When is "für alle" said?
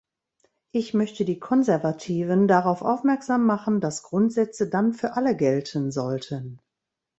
4.93-5.37